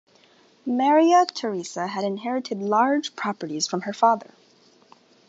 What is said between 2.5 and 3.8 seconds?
large properties